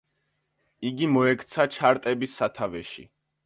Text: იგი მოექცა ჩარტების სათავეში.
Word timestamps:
იგი 0.91 1.11
მოექცა 1.11 1.67
ჩარტების 1.77 2.41
სათავეში. 2.41 3.09